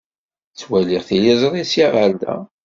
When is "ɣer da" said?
1.93-2.35